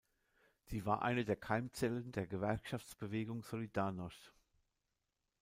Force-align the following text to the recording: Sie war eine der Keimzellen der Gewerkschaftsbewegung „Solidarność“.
Sie 0.63 0.83
war 0.87 1.03
eine 1.03 1.25
der 1.25 1.35
Keimzellen 1.35 2.11
der 2.11 2.25
Gewerkschaftsbewegung 2.25 3.43
„Solidarność“. 3.43 4.31